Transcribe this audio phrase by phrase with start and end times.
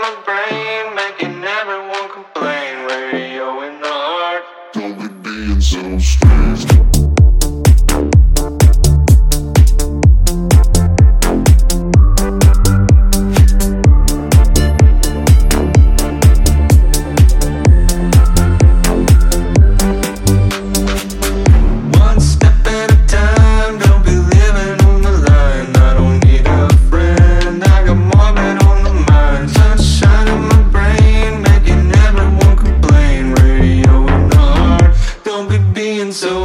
[0.00, 0.97] my brain.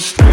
[0.00, 0.29] straight.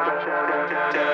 [0.00, 1.09] da, da, da, da.